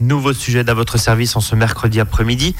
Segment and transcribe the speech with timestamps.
[0.00, 2.54] Nouveau sujet à votre service en ce mercredi après-midi.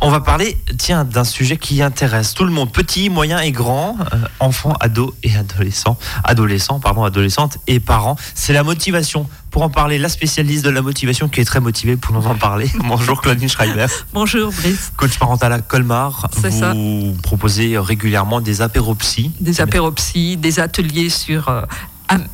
[0.00, 3.96] On va parler, tiens, d'un sujet qui intéresse tout le monde, petit, moyen et grand,
[4.14, 8.16] euh, enfants, ados et adolescents, adolescents, pardon, adolescentes et parents.
[8.34, 9.28] C'est la motivation.
[9.50, 12.34] Pour en parler, la spécialiste de la motivation qui est très motivée pour nous en
[12.34, 12.70] parler.
[12.84, 13.86] Bonjour Claudine Schreiber.
[14.14, 14.92] Bonjour Brice.
[14.96, 16.28] Coach parental à Colmar.
[16.40, 16.74] C'est Vous ça.
[17.22, 19.30] proposez régulièrement des apéropsies.
[19.40, 21.62] Des apéropsies, des ateliers sur euh,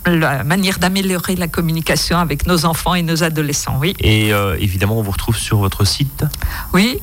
[0.07, 3.77] la manière d'améliorer la communication avec nos enfants et nos adolescents.
[3.81, 6.25] Oui, Et euh, évidemment, on vous retrouve sur votre site.
[6.73, 6.99] oui.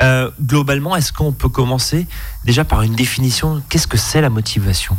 [0.00, 2.06] Euh, globalement, est-ce qu'on peut commencer
[2.44, 3.60] déjà par une définition?
[3.68, 4.96] Qu'est-ce que c'est la motivation?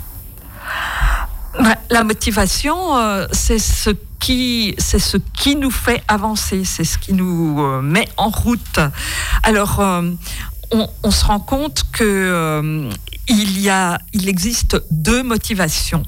[1.90, 7.14] La motivation, euh, c'est ce qui, c'est ce qui nous fait avancer, c'est ce qui
[7.14, 8.80] nous euh, met en route.
[9.44, 10.12] Alors, euh,
[10.72, 12.92] on, se rend compte que euh,
[13.28, 16.04] il y a, il existe deux motivations.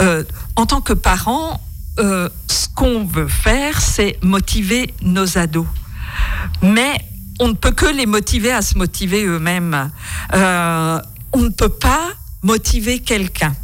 [0.00, 0.24] Euh,
[0.56, 1.60] en tant que parents,
[1.98, 5.66] euh, ce qu'on veut faire, c'est motiver nos ados,
[6.62, 6.98] mais
[7.40, 9.90] on ne peut que les motiver à se motiver eux-mêmes.
[10.34, 11.00] Euh,
[11.32, 12.12] on ne peut pas
[12.42, 13.54] motiver quelqu'un.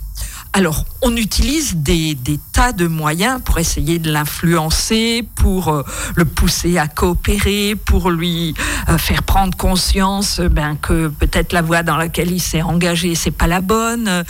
[0.57, 2.17] Alors, on utilise des,
[2.53, 5.83] tas de moyens pour essayer de l'influencer, pour euh,
[6.15, 8.55] le pousser à coopérer, pour lui
[8.89, 13.17] euh, faire prendre conscience euh, ben, que peut-être la voie dans laquelle il s'est engagé,
[13.17, 14.25] c'est pas la bonne.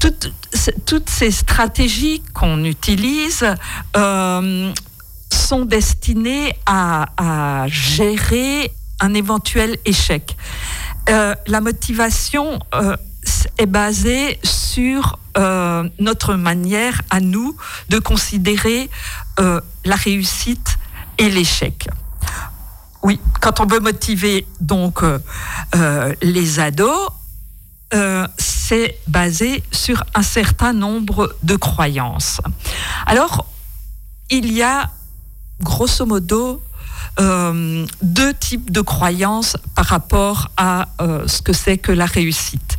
[0.00, 3.44] Toutes, ces stratégies qu'on utilise
[3.94, 10.34] sont destinées à, à gérer un éventuel échec.
[11.06, 12.58] La motivation
[13.58, 17.56] est basée sur euh, notre manière à nous
[17.88, 18.90] de considérer
[19.38, 20.78] euh, la réussite
[21.18, 21.88] et l'échec.
[23.02, 27.10] Oui, quand on veut motiver donc euh, les ados,
[28.38, 32.40] c'est basé sur un certain nombre de croyances.
[33.04, 33.46] Alors,
[34.30, 34.90] il y a
[35.60, 36.62] grosso modo
[37.18, 42.78] euh, deux types de croyances par rapport à euh, ce que c'est que la réussite.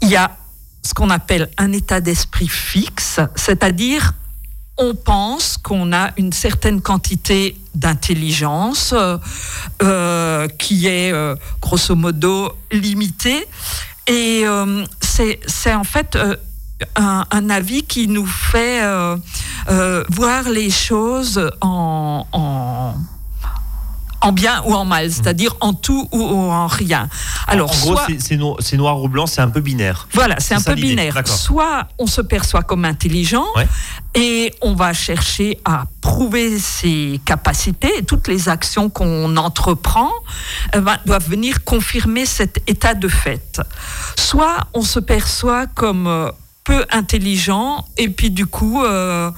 [0.00, 0.36] Il y a
[0.82, 4.14] ce qu'on appelle un état d'esprit fixe, c'est-à-dire
[4.78, 8.94] on pense qu'on a une certaine quantité d'intelligence
[9.82, 11.12] euh, qui est
[11.60, 13.46] grosso modo limitée
[14.06, 16.18] et euh, c'est en fait
[16.96, 19.16] un, un avis qui nous fait euh,
[19.68, 22.94] euh, voir les choses en, en,
[24.24, 27.08] en bien ou en mal, c'est-à-dire en tout ou en rien.
[27.48, 30.06] Alors, en gros, soit- c'est- c'est no- c'est noir ou blanc, c'est un peu binaire.
[30.14, 31.14] voilà, c'est un peu binaire.
[31.26, 33.66] Soit on se perçoit comme intelligent Ouais.
[34.14, 40.10] et on va chercher à prouver ses capacités et toutes les actions qu'on entreprend
[40.72, 43.60] eh ben, doivent venir confirmer cet état de fait.
[44.16, 46.30] Soit on se perçoit comme euh,
[46.64, 49.30] peu intelligent et puis du coup euh,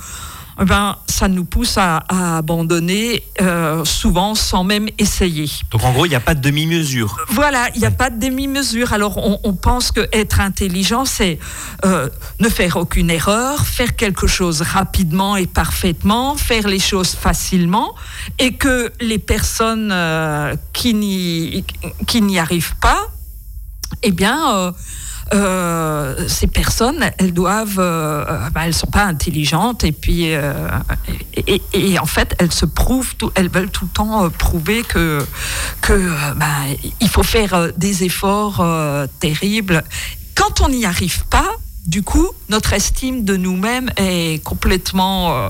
[0.60, 5.50] eh ben, ça nous pousse à, à abandonner euh, souvent sans même essayer.
[5.72, 7.16] Donc en gros, il n'y a pas de demi-mesure.
[7.28, 8.92] Voilà, il n'y a pas de demi-mesure.
[8.92, 11.40] Alors on, on pense que être intelligent, c'est
[11.84, 12.08] euh,
[12.38, 17.94] ne faire aucune erreur, faire quelque chose rapidement et parfaitement, faire les choses facilement,
[18.38, 19.92] et que les personnes
[20.72, 23.08] qui n'y arrivent pas,
[24.04, 24.72] eh bien,
[25.32, 30.68] ces personnes, elles doivent, euh, euh, bah, elles sont pas intelligentes et puis, euh,
[31.36, 34.28] et, et- et en fait, elles se prouvent, tout, elles veulent tout le temps euh,
[34.28, 35.24] prouver que,
[35.80, 36.46] que euh, bah,
[37.00, 39.82] il faut faire euh, des efforts euh, terribles.
[40.34, 41.48] Quand on n'y arrive pas,
[41.86, 45.48] du coup, notre estime de nous-mêmes est complètement euh,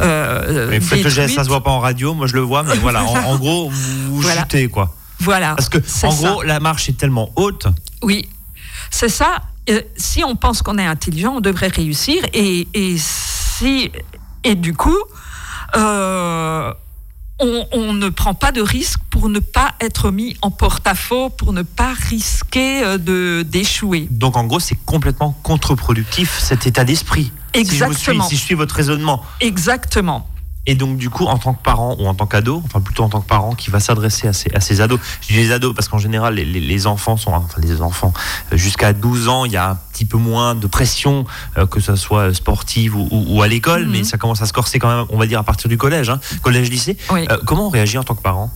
[0.00, 2.62] euh, Mais faites le geste, ça se voit pas en radio, moi je le vois,
[2.62, 4.42] mais voilà, en, en gros, vous, vous Voilà.
[4.42, 4.94] chutez quoi.
[5.18, 5.54] Voilà.
[5.56, 6.28] Parce que en ça.
[6.28, 7.66] gros, la marche est tellement haute.
[8.02, 8.28] Oui,
[8.92, 9.42] c'est ça.
[9.96, 12.22] Si on pense qu'on est intelligent, on devrait réussir.
[12.32, 13.90] Et, et si
[14.44, 14.98] et du coup,
[15.76, 16.72] euh,
[17.40, 21.52] on, on ne prend pas de risque pour ne pas être mis en porte-à-faux, pour
[21.52, 24.08] ne pas risquer euh, de d'échouer.
[24.10, 27.32] Donc en gros, c'est complètement contre-productif cet état d'esprit.
[27.54, 28.28] Si je, vous suis, Exactement.
[28.28, 29.22] si je suis votre raisonnement.
[29.40, 30.28] Exactement.
[30.66, 33.08] Et donc, du coup, en tant que parent ou en tant qu'ado, enfin plutôt en
[33.08, 35.74] tant que parent qui va s'adresser à ces, à ces ados, je dis les ados
[35.74, 38.12] parce qu'en général, les, les- les enfants sont, enfin les enfants,
[38.52, 41.24] euh, jusqu'à 12 ans, il y a un petit peu moins de pression,
[41.58, 43.90] euh, que ce soit sportive ou, ou- ou à l'école, Mhm.
[43.90, 46.10] mais ça commence à se corser quand même, on va dire, à partir du collège,
[46.10, 46.96] hein, collège-lycée.
[47.10, 47.26] Oui.
[47.28, 48.48] Euh, comment on réagit en tant que parent?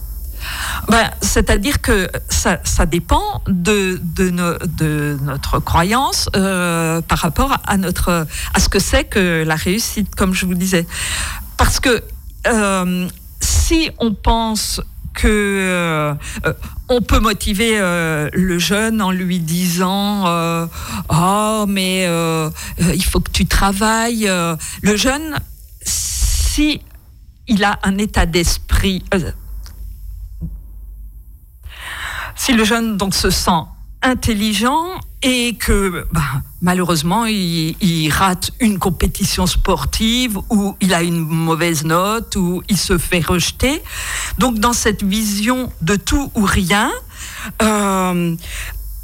[0.89, 7.57] Ben, C'est-à-dire que ça, ça dépend de, de, no- de notre croyance euh, par rapport
[7.65, 10.87] à, notre, à ce que c'est que la réussite, comme je vous disais.
[11.57, 12.03] Parce que
[12.47, 13.09] euh,
[13.41, 14.81] si on pense
[15.15, 16.15] que euh,
[16.45, 16.53] euh,
[16.89, 17.79] on peut motiver
[18.33, 20.25] le jeune en lui disant
[21.09, 22.05] oh mais
[22.79, 24.31] il faut que tu travailles
[24.83, 25.37] le jeune
[25.83, 26.81] si
[27.49, 29.03] il a un état d'esprit
[32.37, 33.63] si le jeune donc se sent
[34.03, 36.21] intelligent et que bah,
[36.61, 42.99] malheureusement il, rate une compétition sportive ou il a une mauvaise note ou il se
[42.99, 43.83] fait rejeter.
[44.39, 46.93] Donc dans cette vision de tout ou rien,
[47.63, 48.37] euh,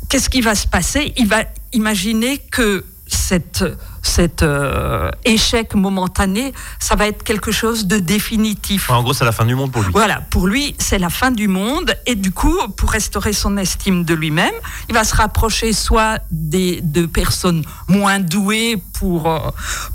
[0.09, 1.12] qu'est-ce qui va se passer?
[1.17, 3.64] Il va imaginer que cette,
[4.02, 8.90] cet euh, échec momentané, ça va être quelque chose de définitif.
[8.90, 9.93] En gros, c'est la fin du monde pour lui.
[9.93, 11.94] Voilà, pour lui, c'est la fin du monde.
[12.06, 14.54] Et du coup, pour restaurer son estime de lui-même,
[14.88, 19.38] il va se rapprocher soit des, de personnes moins douées pour euh,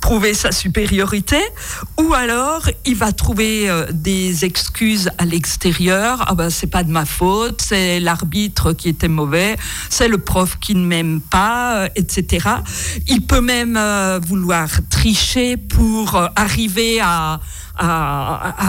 [0.02, 1.40] prouver sa supériorité,
[1.98, 6.24] ou alors il va trouver euh, des excuses à l'extérieur.
[6.28, 9.56] Ah ben, c'est pas de ma faute, c'est l'arbitre qui était mauvais,
[9.90, 12.48] c'est le prof qui ne m'aime pas, etc.
[13.08, 17.40] Il peut même euh, vouloir tricher pour euh, arriver à,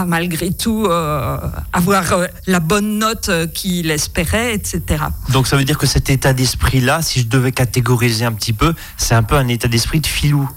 [0.07, 1.37] malgré tout euh,
[1.73, 2.03] avoir
[2.47, 5.03] la bonne note qu'il espérait, etc.
[5.31, 8.73] Donc ça veut dire que cet état d'esprit-là, si je devais catégoriser un petit peu,
[8.97, 10.49] c'est un peu un état d'esprit de filou.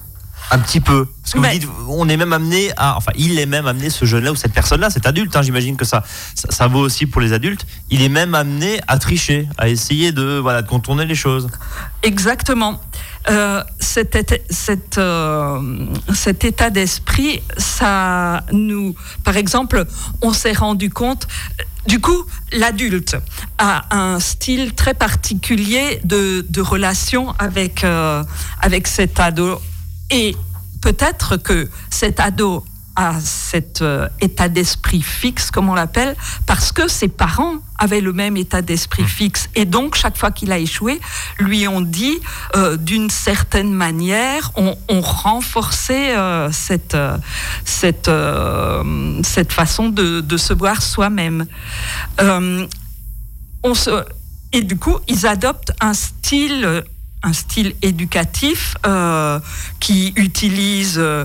[0.52, 1.06] Un petit peu.
[1.22, 2.96] Parce que vous dites, on est même amené à.
[2.98, 5.86] Enfin, il est même amené, ce jeune-là ou cette personne-là, cet adulte, hein, j'imagine que
[5.86, 6.04] ça,
[6.34, 10.12] ça, ça vaut aussi pour les adultes, il est même amené à tricher, à essayer
[10.12, 11.48] de, voilà, de contourner les choses.
[12.02, 12.80] Exactement.
[13.30, 18.94] Euh, cet, euh, cet état d'esprit, ça nous,
[19.24, 19.86] par exemple,
[20.20, 21.28] on s'est rendu compte.
[21.86, 23.16] Du coup, l'adulte
[23.58, 28.22] a un style très particulier de, de relation avec, euh,
[28.60, 29.60] avec cet ado.
[30.12, 30.36] Et
[30.82, 32.64] peut-être que cet ado
[32.94, 36.14] a cet euh, état d'esprit fixe, comme on l'appelle,
[36.44, 39.48] parce que ses parents avaient le même état d'esprit fixe.
[39.54, 41.00] Et donc, chaque fois qu'il a échoué,
[41.38, 42.20] lui ont dit,
[42.54, 46.96] euh, d'une certaine manière, on, on renforçait euh, cette,
[47.64, 48.10] cette,
[49.24, 51.46] cette façon de, de se voir soi-même.
[53.64, 54.04] On se,
[54.52, 56.84] et du coup, ils adoptent un style,
[57.22, 59.38] un style éducatif euh,
[59.80, 61.24] qui utilise euh,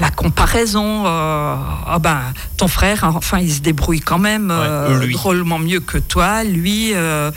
[0.00, 1.04] la comparaison.
[1.06, 1.54] euh,
[1.86, 2.20] ah ben,
[2.56, 5.14] ton frère, enfin, il se débrouille quand même euh, Ouais, lui.
[5.14, 6.42] drôlement mieux que toi.
[6.44, 7.30] Lui, euh,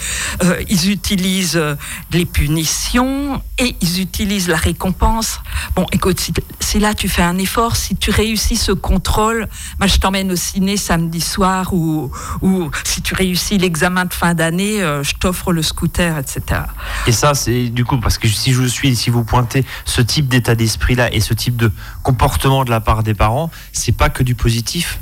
[0.43, 1.75] euh, ils utilisent euh,
[2.11, 5.39] les punitions et ils utilisent la récompense.
[5.75, 9.47] Bon, écoute, si, si là tu fais un effort, si tu réussis ce contrôle,
[9.79, 12.11] moi, je t'emmène au ciné samedi soir ou,
[12.41, 16.61] ou si tu réussis l'examen de fin d'année, euh, je t'offre le scooter, etc.
[17.05, 20.01] Et ça, c'est du coup, parce que si je vous suis, si vous pointez ce
[20.01, 21.71] type d'état d'esprit-là et ce type de
[22.03, 24.99] comportement de la part des parents, c'est pas que du positif.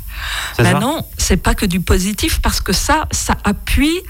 [0.58, 4.00] Ben non, c'est pas que du positif parce que ça, ça appuie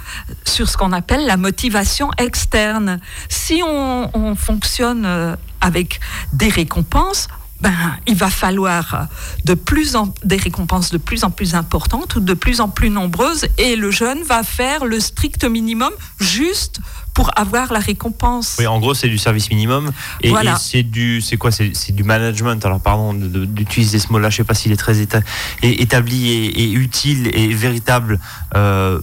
[0.45, 3.01] sur ce qu'on appelle la motivation externe.
[3.29, 6.01] Si on, on fonctionne euh, avec
[6.33, 7.29] des récompenses,
[7.61, 7.73] ben,
[8.07, 9.09] il va falloir
[9.45, 12.91] de plus en, des récompenses de plus en plus importantes ou de plus en plus
[12.91, 16.81] nombreuses et le jeune va faire le strict minimum juste
[17.15, 18.57] pour avoir la récompense.
[18.59, 19.91] Oui, en gros, c'est du service minimum.
[20.21, 20.53] Et, Voilà.
[20.53, 22.63] et c'est du, c'est quoi C'est du management.
[22.67, 24.29] Alors, pardon d'utiliser ce mot-là.
[24.29, 25.23] Je sais pas s'il est très éta-
[25.63, 28.21] établi et, et utile et véritable,
[28.55, 29.01] euh,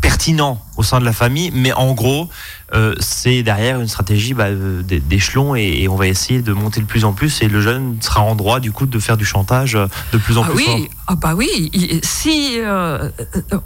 [0.00, 1.50] pertinent au sein de la famille.
[1.52, 2.28] Mais en gros,
[2.74, 6.52] euh, c'est derrière une stratégie bah, euh, d'é- d'échelon et, et on va essayer de
[6.52, 7.40] monter de plus en plus.
[7.42, 10.36] Et le jeune sera en droit, du coup, de faire du chantage euh, de plus
[10.38, 10.74] en Ah plus fort.
[10.76, 11.70] oui, ah bah oui,
[12.02, 13.08] si euh,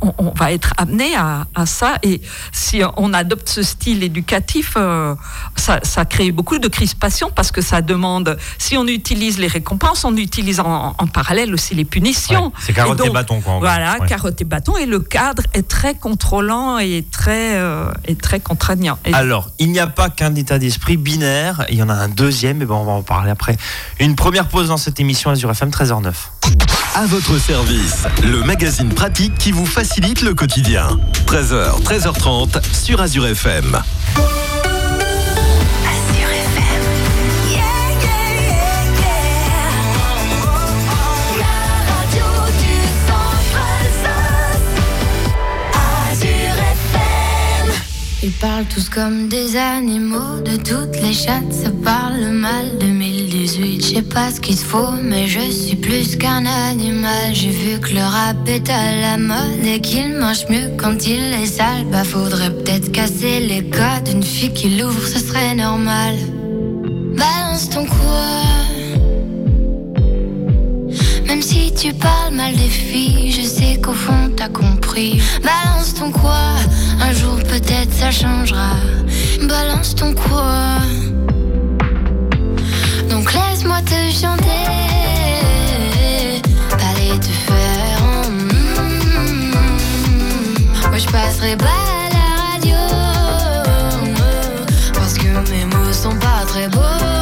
[0.00, 2.20] on, on va être amené à, à ça et
[2.52, 5.14] si on adopte ce style éducatif, euh,
[5.56, 10.04] ça, ça crée beaucoup de crispation parce que ça demande, si on utilise les récompenses,
[10.04, 12.46] on utilise en, en parallèle aussi les punitions.
[12.46, 13.54] Ouais, c'est carotte et, donc, bâton, quoi.
[13.54, 13.58] en.
[13.58, 14.06] Voilà, Ouais.
[14.06, 17.60] carotte et bâton et le cadre est très contrôlant et très,
[18.06, 18.91] et très contraignant.
[19.12, 22.62] Alors, il n'y a pas qu'un état d'esprit binaire, il y en a un deuxième,
[22.62, 23.56] et ben on va en parler après.
[24.00, 26.12] Une première pause dans cette émission Azure FM 13h09.
[26.94, 30.98] À votre service, le magazine pratique qui vous facilite le quotidien.
[31.26, 33.82] 13h, 13h30 sur Azure FM.
[48.30, 50.38] Parlent tous comme des animaux.
[50.44, 52.78] De toutes les chattes, ça parle mal.
[52.78, 57.34] 2018, je sais pas ce qu'il faut, mais je suis plus qu'un animal.
[57.34, 61.20] J'ai vu que le rap est à la mode et qu'il mange mieux quand il
[61.42, 61.84] est sale.
[61.90, 64.08] Bah, faudrait peut-être casser les codes.
[64.12, 66.14] Une fille qui l'ouvre, ce serait normal.
[67.16, 68.81] Balance ton quoi
[71.42, 75.20] même si tu parles mal des filles, je sais qu'au fond t'as compris.
[75.42, 76.54] Balance ton quoi,
[77.00, 78.76] un jour peut-être ça changera.
[79.48, 80.78] Balance ton quoi.
[83.10, 84.66] Donc laisse-moi te chanter.
[86.88, 88.02] Allez te faire.
[88.30, 89.52] Mm,
[90.90, 92.76] Moi je passerai pas à la radio.
[94.94, 97.21] Parce que mes mots sont pas très beaux.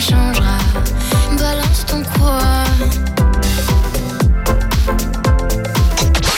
[0.00, 0.58] Changera.
[1.38, 2.40] Balance ton quoi.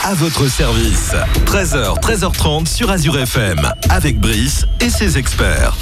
[0.03, 1.13] À votre service.
[1.45, 3.59] 13h, 13h30 sur Azure FM.
[3.89, 5.75] Avec Brice et ses experts.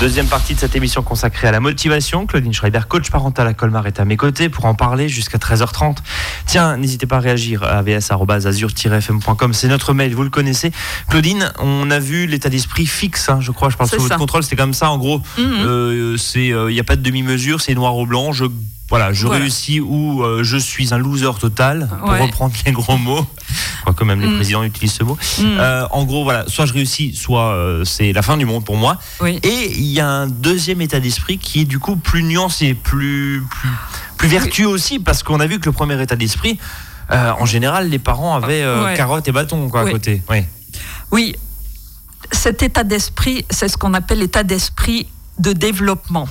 [0.00, 2.24] Deuxième partie de cette émission consacrée à la motivation.
[2.24, 5.98] Claudine Schreiber, coach parental à Colmar, est à mes côtés pour en parler jusqu'à 13h30.
[6.46, 9.52] Tiens, n'hésitez pas à réagir à avs.azur-fm.com.
[9.52, 10.72] C'est notre mail, vous le connaissez.
[11.10, 13.68] Claudine, on a vu l'état d'esprit fixe, hein, je crois.
[13.68, 14.42] Je parle sous votre contrôle.
[14.42, 15.18] C'était comme ça, en gros.
[15.36, 15.44] Mhm.
[15.66, 18.32] Euh, c'est, il n'y a pas de demi-mesure, c'est noir ou blanc.
[18.32, 18.46] Je,
[18.90, 19.40] voilà, je Voilà.
[19.42, 22.20] réussis ou euh, je suis un loser total, pour Ouais.
[22.20, 23.24] reprendre les gros mots.
[23.84, 24.34] Quoique même les Mhm.
[24.36, 25.16] présidents utilisent ce mot.
[25.38, 25.56] Mhm.
[25.58, 28.76] Euh, en gros, voilà, soit je réussis, soit euh, c'est la fin du monde pour
[28.76, 28.98] moi.
[29.20, 29.38] Oui.
[29.42, 33.42] Et il y a un deuxième état d'esprit qui est du coup plus nuancé, plus,
[33.48, 33.68] plus,
[34.18, 36.58] plus vertueux aussi, parce qu'on a vu que le premier état d'esprit,
[37.10, 38.94] en général, les parents avaient Ouais.
[38.96, 40.22] carottes et bâtons quoi, à côté.
[40.30, 40.44] Oui.
[41.10, 41.34] Oui,
[42.32, 46.28] cet état d'esprit, c'est ce qu'on appelle l'état d'esprit de développement.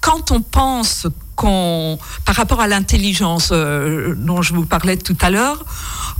[0.00, 1.06] Quand on pense
[1.36, 5.64] qu'on, par rapport à l'intelligence euh, dont je vous parlais tout à l'heure,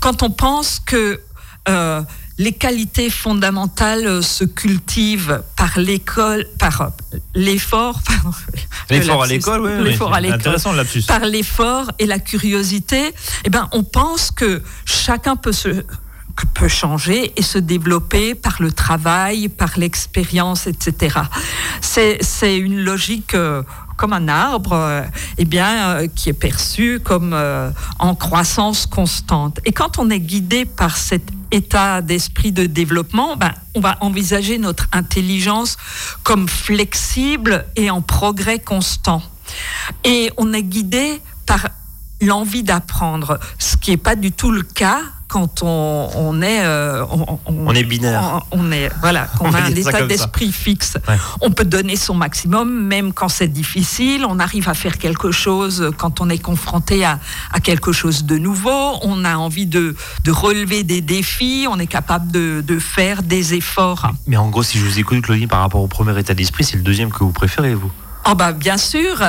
[0.01, 1.21] quand on pense que
[1.69, 2.03] euh,
[2.39, 8.01] les qualités fondamentales se cultivent par l'école, par euh, l'effort,
[8.91, 9.85] L'effort à l'école, oui.
[9.85, 10.73] l'effort à l'école, Intéressant
[11.07, 13.15] par l'effort et la curiosité,
[13.45, 15.85] eh ben, on pense que chacun peut se
[16.47, 21.21] peut changer et se développer par le travail, par l'expérience, etc.
[21.81, 23.63] C'est une logique euh,
[24.03, 25.03] comme un arbre, euh,
[25.39, 27.71] eh bien, euh, qui est perçu comme euh,
[28.01, 29.61] en croissance constante.
[29.65, 31.23] Et quand on est guidé par cet
[31.53, 35.77] état d'esprit de développement, ben, on va envisager notre intelligence
[36.25, 39.23] comme flexible et en progrès constant.
[40.03, 41.69] Et on est guidé par
[42.21, 45.01] l'envie d'apprendre, ce qui n'est pas du tout le cas
[45.33, 47.07] quand on, est, euh,
[47.47, 48.43] on, est binaire.
[48.51, 50.99] On, est voilà, qu'on a un état d'esprit fixe.
[51.41, 54.27] On peut donner son maximum, même quand c'est difficile.
[54.29, 57.19] On arrive à faire quelque chose quand on est confronté à,
[57.63, 58.99] quelque chose de nouveau.
[59.01, 59.97] On a envie de,
[60.29, 61.67] relever des défis.
[61.67, 64.11] On est capable de, faire des efforts.
[64.27, 66.77] Mais en gros, si je vous écoute, Claudie, par rapport au premier état d'esprit, c'est
[66.77, 67.91] le deuxième que vous préférez, vous?
[68.31, 69.21] Oh bah bien sûr,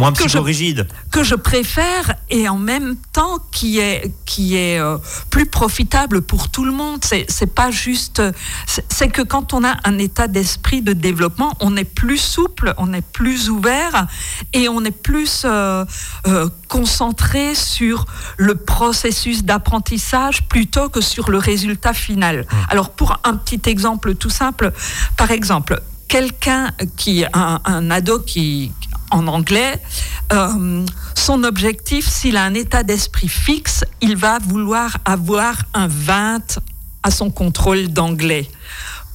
[0.00, 0.88] Moins psychorigide.
[1.12, 4.98] Que je préfère et en même temps qui est, qui est euh,
[5.30, 7.04] plus profitable pour tout le monde.
[7.04, 8.20] C'est pas juste.
[8.66, 12.92] C'est que quand on a un état d'esprit de développement, on est plus souple, on
[12.92, 14.08] est plus ouvert
[14.52, 15.84] et on est plus euh,
[16.26, 18.06] euh, concentré sur
[18.38, 22.40] le processus d'apprentissage plutôt que sur le résultat final.
[22.40, 22.56] Mmh.
[22.70, 24.72] Alors, pour un petit exemple tout simple,
[25.16, 28.72] par exemple, quelqu'un qui un, un, ado qui
[29.10, 29.80] en anglais,
[30.32, 30.84] euh,
[31.14, 36.58] son objectif, s'il a un état d'esprit fixe, il va vouloir avoir un 20
[37.02, 38.48] à son contrôle d'anglais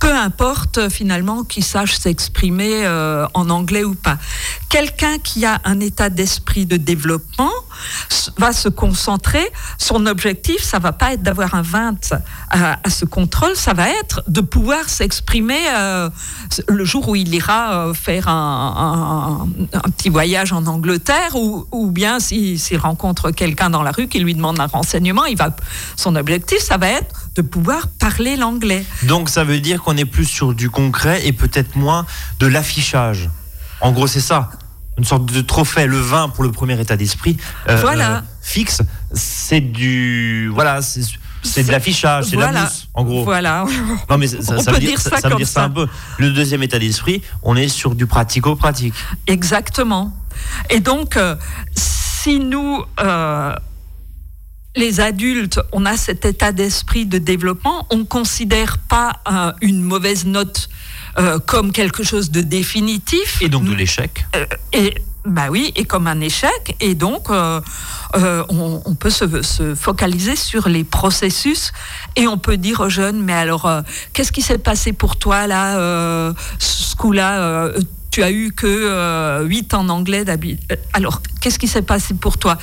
[0.01, 4.17] peu importe finalement qu'il sache s'exprimer euh, en anglais ou pas.
[4.67, 7.51] Quelqu'un qui a un état d'esprit de développement
[8.37, 12.13] va se concentrer, son objectif, ça va pas être d'avoir un 20
[12.49, 16.09] à, ce contrôle, ça va être de pouvoir s'exprimer euh,
[16.67, 19.47] le jour où il ira euh, faire un,
[19.97, 24.59] petit voyage en Angleterre ou, bien s'il rencontre quelqu'un dans la rue qui lui demande
[24.59, 25.55] un renseignement, il va,
[25.95, 28.83] son objectif, ça va être de pouvoir parler l'anglais.
[29.03, 32.05] Donc ça veut dire qu'on est plus sur du concret et peut-être moins
[32.39, 33.29] de l'affichage.
[33.79, 34.49] En gros, c'est ça.
[34.97, 37.37] Une sorte de trophée, le vin pour le premier état d'esprit.
[37.69, 38.17] Euh, voilà.
[38.17, 38.81] Euh, fixe,
[39.13, 40.49] c'est du.
[40.53, 43.23] Voilà, c'est de l'affichage, c'est de la mousse, en gros.
[43.23, 43.65] Voilà.
[44.09, 44.37] Non, mais ça,
[44.71, 45.87] veut dire, ça, veut dire ça un peu.
[46.19, 48.93] Le deuxième état d'esprit, on est sur du pratico-pratique.
[49.27, 50.15] Exactement.
[50.69, 51.35] Et donc, euh,
[51.75, 52.83] si nous
[54.75, 59.81] les adultes, on a cet état d'esprit de développement, on ne considère pas euh, une
[59.81, 60.69] mauvaise note
[61.17, 63.41] euh, comme quelque chose de définitif.
[63.41, 64.25] Et donc de l'échec.
[64.35, 66.75] Euh, et bah oui, et comme un échec.
[66.79, 71.73] Et donc, on, peut se, se, focaliser sur les processus
[72.15, 73.69] et on peut dire aux jeunes, mais alors,
[74.13, 77.69] qu'est-ce qui s'est passé pour toi là, ce coup-là
[78.09, 80.79] tu as eu que 8 en anglais d'habitude.
[80.93, 82.57] Alors, qu'est-ce qui s'est passé pour toi?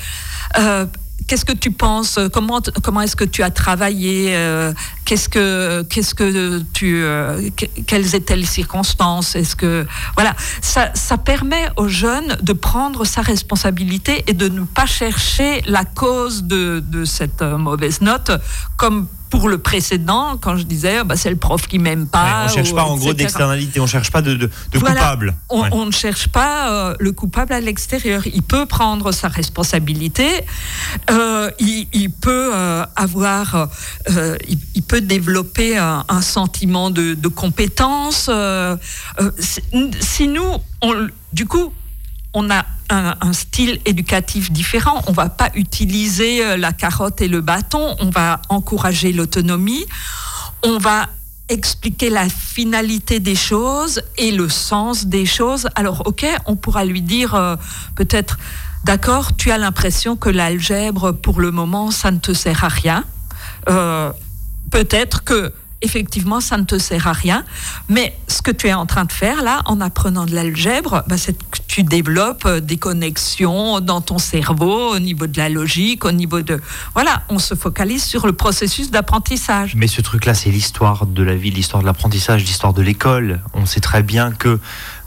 [1.27, 4.73] Qu'est-ce que tu penses Comment, comment est-ce que tu as travaillé euh,
[5.05, 7.49] Qu'est-ce que, qu'est-ce que tu, euh,
[7.87, 13.21] quelles étaient les circonstances Est-ce que, voilà, ça, ça permet aux jeunes de prendre sa
[13.21, 18.31] responsabilité et de ne pas chercher la cause de, de cette euh, mauvaise note
[18.77, 22.41] comme pour le précédent, quand je disais, bah, c'est le prof qui m'aime pas.
[22.41, 25.35] on ne cherche pas en gros d'externalité, on ne cherche pas de, de, coupable.
[25.49, 28.25] On, ne cherche pas euh, le coupable à l'extérieur.
[28.25, 30.27] Il peut prendre sa responsabilité,
[31.11, 33.69] euh, il, peut euh, avoir,
[34.47, 38.29] il, peut développer un, sentiment de, de compétence.
[39.99, 41.71] si nous, on, du coup,
[42.33, 45.01] on a un, style éducatif différent.
[45.07, 47.95] On va pas utiliser euh, la carotte et le bâton.
[47.99, 49.85] On va encourager l'autonomie.
[50.63, 51.07] On va
[51.49, 55.67] expliquer la finalité des choses et le sens des choses.
[55.75, 57.55] Alors, ok, on pourra lui dire euh,
[57.95, 58.37] peut-être,
[58.83, 63.03] d'accord, tu as l'impression que l'algèbre, pour le moment, ça ne te sert à rien.
[63.69, 64.11] Euh,
[64.71, 67.43] peut-être que effectivement, ça ne te sert à rien.
[67.87, 71.17] Mais ce que tu es en train de faire là, en apprenant de l'algèbre, bah,
[71.17, 76.05] c'est que tu développes euh, des connexions dans ton cerveau au niveau de la logique,
[76.05, 76.59] au niveau de...
[76.93, 79.75] Voilà, on se focalise sur le processus d'apprentissage.
[79.75, 83.41] Mais ce truc-là, c'est l'histoire de la vie, l'histoire de l'apprentissage, l'histoire de l'école.
[83.53, 84.59] On sait très bien que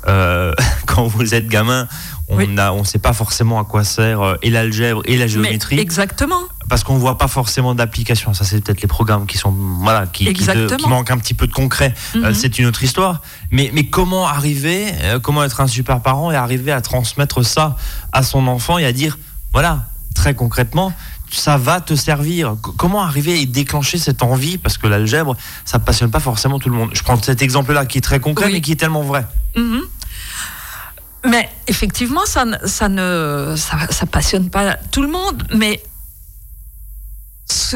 [0.08, 0.52] euh,
[0.86, 1.88] quand vous êtes gamin,
[2.28, 5.78] on ne on sait pas forcément à quoi sert euh, et l'algèbre et la géométrie.
[5.78, 6.40] exactement.
[6.68, 8.34] Parce qu'on ne voit pas forcément d'application.
[8.34, 10.46] Ça, c'est peut-être les programmes qui sont voilà, qui, qui,
[10.88, 11.94] manquent un petit peu de concret.
[12.16, 12.34] Euh, mhm.
[12.34, 13.20] c'est une autre histoire.
[13.50, 17.76] Mais, mais comment arriver, comment être un super parent et arriver à transmettre ça
[18.12, 19.18] à son enfant et à dire,
[19.52, 20.92] voilà, très concrètement,
[21.32, 22.56] ça va te servir.
[22.76, 24.58] Comment arriver et déclencher cette envie?
[24.58, 26.90] Parce que l'algèbre, ça ne passionne pas forcément tout le monde.
[26.92, 29.26] Je prends cet exemple-là qui est très concret, mais qui est tellement vrai.
[29.56, 29.82] Mhm.
[31.24, 35.44] Mais effectivement, ça, ça ne ça, passionne pas tout le monde.
[35.54, 35.82] Mais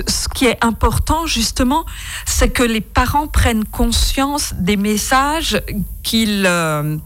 [0.07, 1.85] ce, qui est important, justement,
[2.25, 5.61] c'est que les parents prennent conscience des messages
[6.03, 6.97] qu'ils euh,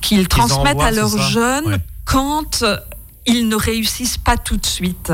[0.00, 2.64] qu'ils transmettent à leurs jeunes quand
[3.26, 5.12] ils ne réussissent pas tout de suite.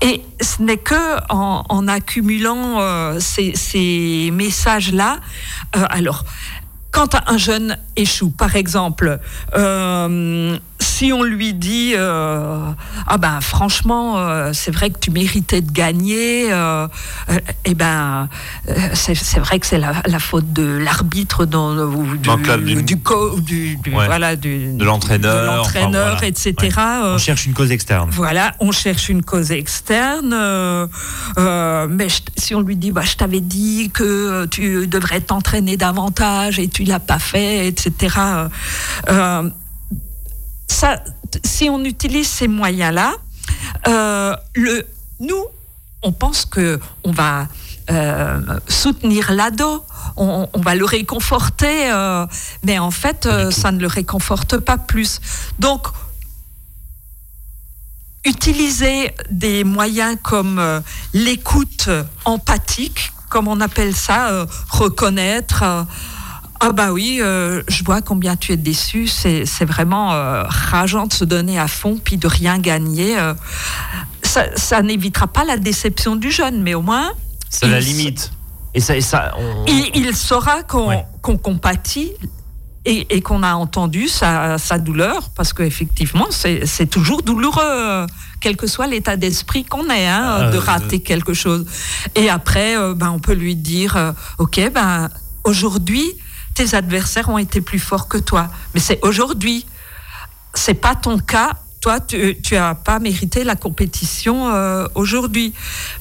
[0.00, 5.18] Et ce n'est que en, accumulant euh, ces, messages-là.
[5.76, 6.24] Euh, alors,
[6.90, 9.18] quand un jeune échoue, par exemple,
[9.54, 12.70] euh, si on lui dit euh,
[13.06, 16.86] ah ben franchement euh, c'est vrai que tu méritais de gagner euh,
[17.64, 18.28] eh ben
[18.94, 24.82] c'est vrai que c'est la, faute de l'arbitre dans du, du, du, du voilà de
[24.84, 26.56] l'entraîneur l'entraîneur etc
[27.04, 28.10] on cherche une cause externe.
[28.12, 30.36] voilà on cherche une cause externe
[31.88, 36.68] mais si on lui dit bah je t'avais dit que tu devrais t'entraîner davantage et
[36.68, 38.48] tu l'as pas fait etc
[41.44, 43.14] si on utilise ces moyens-là,
[43.88, 44.36] euh,
[45.20, 45.44] nous,
[46.02, 47.48] on pense que on va
[47.90, 49.84] euh, soutenir l'ado,
[50.16, 52.26] on, va le réconforter, euh,
[52.64, 55.20] mais en fait, ça ne le réconforte pas plus.
[55.58, 55.86] Donc,
[58.24, 61.88] utiliser des moyens comme l'écoute
[62.24, 65.64] empathique, comme on appelle ça, reconnaître,
[66.64, 69.08] ah bah oui, euh, je vois combien tu es déçu.
[69.08, 73.18] C'est, vraiment euh, rageant de se donner à fond puis de rien gagner.
[73.18, 73.34] Euh.
[74.22, 77.10] ça, n'évitera pas la déception du jeune, mais au moins...
[77.50, 78.30] C'est la limite.
[78.74, 79.34] Et ça, et ça
[79.66, 81.04] il, saura qu'on,
[81.36, 82.12] compatit
[82.84, 88.06] et, qu'on a entendu sa, douleur, parce qu'effectivement, c'est, c'est toujours douloureux,
[88.40, 91.66] quel que soit l'état d'esprit qu'on ait, hein, de rater quelque chose.
[92.14, 95.10] Et après, ben, on peut lui dire, OK, ben,
[95.44, 96.14] aujourd'hui,
[96.54, 98.48] tes adversaires ont été plus forts que toi.
[98.74, 99.66] Mais c'est aujourd'hui.
[100.54, 101.52] C'est pas ton cas.
[101.80, 105.52] Toi, tu, tu as pas mérité la compétition euh, aujourd'hui.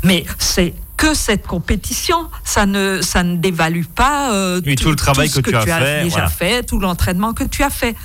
[0.03, 5.31] Mais c'est que cette compétition, ça ne, ça ne dévalue pas euh, tout, le travail
[5.31, 7.95] que, tu, as, fait, déjà fait, tout l'entraînement que tu as fait.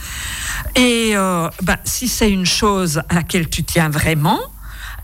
[0.74, 4.40] Et euh, ben, si c'est une chose à laquelle tu tiens vraiment,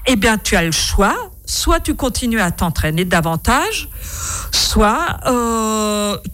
[0.06, 1.30] eh bien, tu as le choix.
[1.44, 3.90] Soit tu continues à t'entraîner davantage,
[4.52, 5.18] soit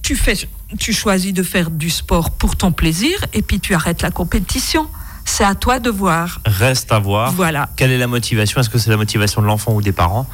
[0.03, 0.37] tu fais
[0.79, 4.89] tu choisis de faire du sport pour ton plaisir et puis tu arrêtes la compétition.
[5.25, 6.41] C'est à toi de voir.
[6.47, 7.33] Reste à voir.
[7.33, 7.69] Voilà.
[7.77, 8.61] Quelle est la motivation?
[8.61, 10.27] Est-ce que c'est la motivation de l'enfant ou des parents?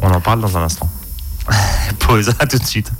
[0.00, 0.90] On en parle dans un instant.
[1.98, 2.92] Pause, à tout de suite.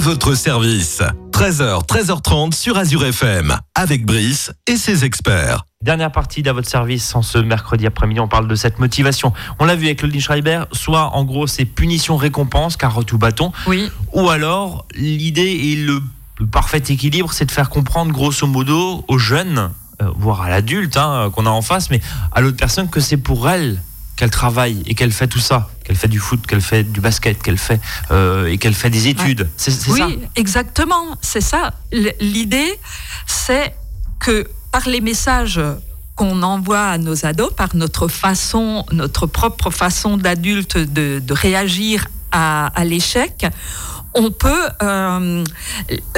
[0.00, 1.02] À votre service.
[1.30, 5.66] 13h, 13h30 sur Azure FM, avec Brice et ses experts.
[5.82, 9.34] Dernière partie d'à votre service en ce mercredi après-midi, on parle de cette motivation.
[9.58, 13.90] On l'a vu avec Claudine Schreiber, soit en gros c'est punition-récompense, carotte ou bâton, Oui,
[14.14, 16.00] ou alors l'idée et le,
[16.38, 20.96] le parfait équilibre, c'est de faire comprendre grosso modo aux jeunes, euh, voire à l'adulte
[20.96, 22.00] hein, qu'on a en face, mais
[22.32, 23.82] à l'autre personne que c'est pour elle
[24.20, 27.42] qu'elle travaille et qu'elle fait tout ça, qu'elle fait du foot, qu'elle fait du basket,
[27.42, 27.80] qu'elle fait
[28.10, 29.48] euh, et qu'elle fait des études.
[29.56, 30.08] C'est c'est oui, ça.
[30.36, 31.16] exactement.
[31.22, 31.72] C'est ça.
[32.20, 32.78] L'idée,
[33.26, 33.74] c'est
[34.18, 35.58] que par les messages
[36.16, 42.06] qu'on envoie à nos ados, par notre façon, notre propre façon d'adulte de, de réagir
[42.30, 43.46] à, à l'échec,
[44.14, 45.44] on peut euh,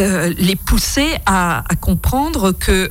[0.00, 2.90] euh, les pousser à, à comprendre que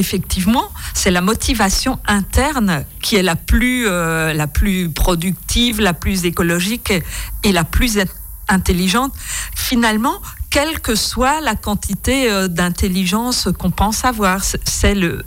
[0.00, 6.24] effectivement, c'est la motivation interne qui est la plus, euh, la plus productive, la plus
[6.24, 7.02] écologique et,
[7.44, 8.04] et la plus in-
[8.48, 9.12] intelligente.
[9.54, 15.24] Finalement, quelle que soit la quantité euh, d'intelligence qu'on pense avoir, c'est- le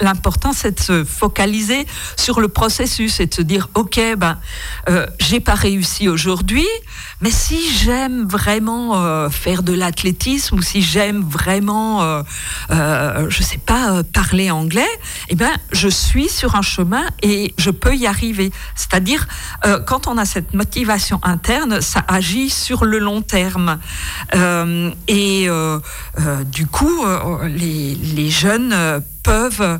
[0.00, 4.38] L'important, c'est de se focaliser sur le processus et de se dire, ok, ben,
[4.88, 6.66] euh, j'ai pas réussi aujourd'hui,
[7.20, 12.22] mais si j'aime vraiment euh, faire de l'athlétisme ou si j'aime vraiment, euh,
[12.70, 14.88] euh, je sais pas, euh, parler anglais,
[15.28, 18.50] eh ben, je suis sur un chemin et je peux y arriver.
[18.74, 19.26] C'est-à-dire,
[19.86, 23.78] quand on a cette motivation interne, ça agit sur le long terme.
[25.08, 25.48] Et
[26.46, 27.04] du coup,
[27.44, 29.78] les, les jeunes peuvent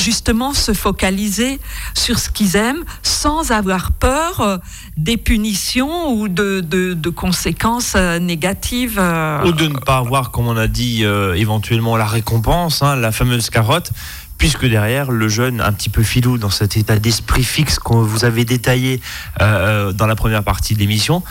[0.00, 1.58] justement se focaliser
[1.94, 4.58] sur ce qu'ils aiment sans avoir peur euh,
[4.96, 8.98] des punitions ou de, de- de conséquences euh, négatives.
[9.00, 12.94] euh, Ou de ne pas avoir, comme on a dit, euh, éventuellement la récompense, hein,
[12.94, 13.90] la fameuse carotte,
[14.38, 18.24] puisque derrière, le jeune, un petit peu filou, dans cet état d'esprit fixe que vous
[18.24, 19.00] avez détaillé
[19.42, 21.24] euh, dans la première partie de l'émission,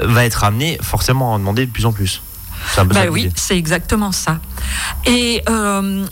[0.00, 2.22] euh, va être amené forcément à en demander de plus en plus.
[2.86, 4.40] Ben oui, c'est exactement ça.
[5.04, 6.06] Et euh,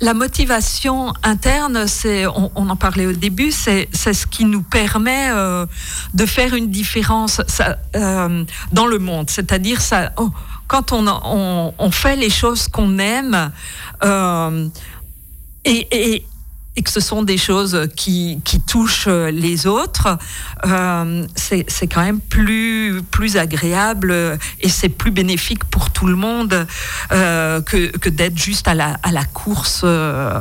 [0.00, 5.30] la motivation interne, c'est, on, on en parlait au début, c'est, ce qui nous permet
[5.30, 5.64] euh,
[6.12, 9.30] de faire une différence ça, euh, dans le monde.
[9.30, 10.30] C'est-à-dire, ça, oh,
[10.68, 13.50] quand on, on, on fait les choses qu'on aime,
[14.04, 14.68] euh,
[15.64, 16.26] et, et,
[16.76, 20.18] et que ce sont des choses qui, qui touchent les autres,
[20.66, 26.66] euh, c'est quand même plus, plus agréable et c'est plus bénéfique pour tout le monde
[27.12, 30.40] euh, que, que d'être juste à la, à la course, euh,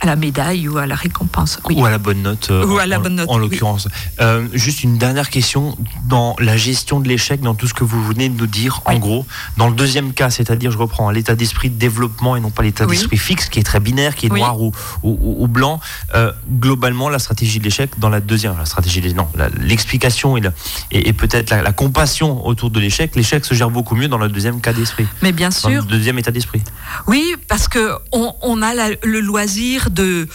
[0.00, 1.58] à la médaille ou à la récompense.
[1.64, 1.74] Oui.
[1.78, 3.48] Ou à la bonne note, euh, Ou à la en, bonne note, en oui.
[3.48, 3.88] l'occurrence.
[4.20, 8.02] Euh, juste une dernière question dans la gestion de l'échec, dans tout ce que vous
[8.04, 9.24] venez de nous dire, en gros.
[9.56, 12.84] Dans le deuxième cas, c'est-à-dire, je reprends, l'état d'esprit de développement et non pas l'état
[12.86, 15.80] d'esprit fixe, qui est très binaire, qui est noir ou, ou, blanc.
[16.14, 19.28] Euh, globalement, la stratégie de l'échec, dans la deuxième, la stratégie de non,
[19.60, 20.42] l'explication et,
[20.90, 24.18] et, et peut-être la, la compassion autour de l'échec, l'échec se gère beaucoup mieux dans
[24.18, 26.62] le deuxième cas d'esprit, Mais bien dans le sûr, deuxième état d'esprit.
[27.06, 30.28] Oui, parce que on, on a la- le loisir de,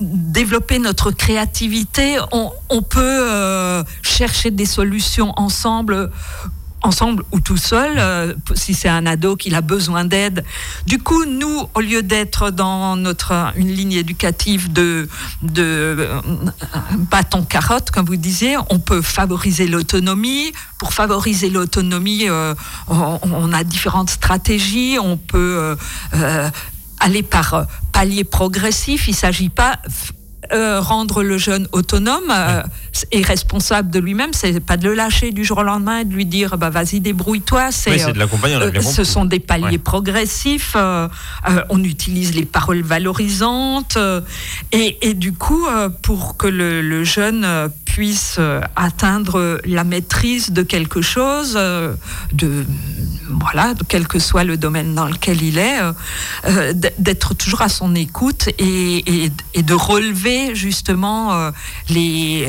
[0.00, 2.18] développer notre créativité.
[2.32, 6.10] On, peut euh, chercher des solutions ensemble.
[6.82, 10.44] Ensemble ou tout seul, euh, si c'est un ado qui a besoin d'aide.
[10.86, 15.08] Du coup, nous, au lieu d'être dans notre une ligne éducative de,
[15.58, 16.20] euh,
[17.10, 20.52] bâton carotte, comme vous disiez, on peut favoriser l'autonomie.
[20.78, 24.98] Pour favoriser l'autonomie, on, on a différentes stratégies.
[25.00, 25.76] On peut
[27.00, 29.08] aller par euh, paliers progressifs.
[29.08, 29.78] Il ne s'agit pas
[30.52, 32.62] euh, rendre le jeune autonome euh,
[33.10, 34.32] et responsable de lui-même.
[34.32, 37.00] C'est pas de le lâcher du jour au lendemain et de lui dire bah vas-y
[37.00, 37.72] débrouille-toi.
[37.72, 39.78] C'est c'est de l'accompagner, euh, ce sont des paliers Ouais.
[39.78, 40.74] progressifs.
[40.76, 41.08] euh,
[41.48, 44.20] euh, on utilise les paroles valorisantes euh,
[44.72, 49.82] et, et du coup, euh, pour que le, le jeune euh, puisse euh, atteindre la
[49.82, 51.94] maîtrise de quelque chose, euh,
[52.34, 52.66] de
[53.40, 55.78] voilà, quel que soit le domaine dans lequel il est,
[56.44, 61.50] euh, d'être toujours à son écoute et, de relever justement
[61.88, 62.46] les,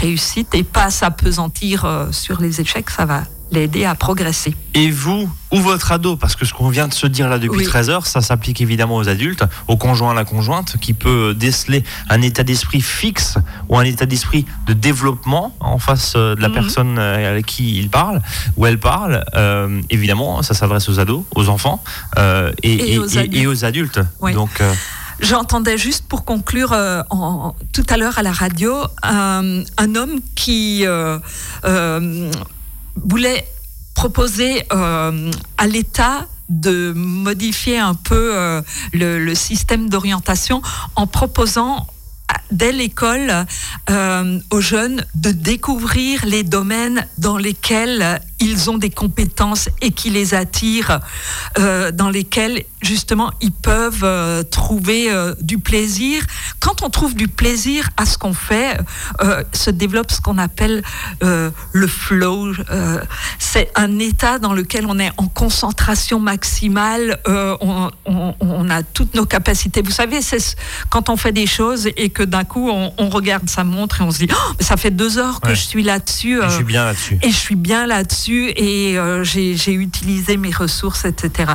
[0.00, 4.54] réussites et pas s'apesantir sur les échecs, ça va l'aider à progresser.
[4.74, 7.60] Et vous, ou votre ado, parce que ce qu'on vient de se dire là depuis
[7.60, 7.64] Oui.
[7.64, 11.82] 13 heures, ça s'applique évidemment aux adultes, au conjoint, à la conjointe, qui peut déceler
[12.10, 13.36] un état d'esprit fixe
[13.68, 16.54] ou un état d'esprit de développement en face euh, de la Mhm.
[16.54, 18.20] personne euh, avec qui il parle
[18.56, 19.24] ou elle parle.
[19.34, 21.82] Euh, évidemment, ça s'adresse aux ados, aux enfants
[22.18, 24.00] euh, et, Et et- aux et- et aux adultes.
[24.20, 24.32] Oui.
[24.34, 24.72] Donc, euh,
[25.20, 30.20] J'entendais juste pour conclure euh, en- tout à l'heure à la radio un, un homme
[30.36, 31.18] qui euh,
[33.04, 33.46] voulait
[33.94, 40.62] proposer euh, à l'État de modifier un peu euh, le, système d'orientation
[40.96, 41.86] en proposant
[42.50, 43.44] dès l'école
[43.90, 50.10] euh, aux jeunes de découvrir les domaines dans lesquels ils ont des compétences et qui
[50.10, 51.00] les attirent,
[51.58, 56.22] euh, dans lesquelles justement ils peuvent euh, trouver euh, du plaisir.
[56.60, 58.78] Quand on trouve du plaisir à ce qu'on fait,
[59.52, 60.82] se développe ce qu'on appelle
[61.20, 62.52] le flow.
[63.38, 69.14] C'est un état dans lequel on est en concentration maximale, on, on- on a toutes
[69.14, 69.82] nos capacités.
[69.82, 70.54] Vous savez, c'est ce-
[70.90, 74.04] quand on fait des choses et que d'un coup on, on regarde sa montre et
[74.04, 75.54] on se dit, Oh, ça fait deux heures que Ouais.
[75.54, 76.40] je suis là-dessus.
[76.44, 77.18] Je suis bien là-dessus.
[77.22, 81.52] et je suis bien là-dessus et euh, j'ai utilisé mes ressources, etc.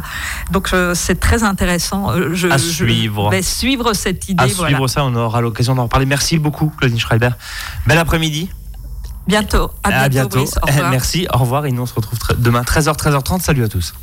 [0.52, 2.12] Donc euh, c'est très intéressant.
[2.12, 3.30] Euh, Je, À je suivre.
[3.30, 4.44] vais suivre cette idée.
[4.44, 4.70] À voilà.
[4.76, 6.06] suivre ça, on aura l'occasion d'en reparler.
[6.06, 7.32] Merci beaucoup, Claudine Schreiber.
[7.88, 8.50] Bel après-midi.
[9.28, 9.72] Bientôt.
[9.84, 10.40] À bientôt.
[10.40, 10.58] Brice.
[10.62, 10.90] Au revoir.
[10.92, 11.66] Merci, au revoir.
[11.66, 13.42] Et nous, on se retrouve demain 13h, 13h30.
[13.42, 13.92] Salut à tous.